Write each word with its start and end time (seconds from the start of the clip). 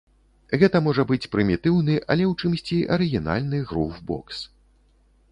Гэта, 0.61 0.77
можа 0.85 1.03
быць, 1.09 1.27
прымітыўны, 1.33 1.97
але 2.15 2.23
ў 2.31 2.47
чымсьці 2.47 2.77
арыгінальны 2.95 3.59
грув-бокс. 3.73 4.41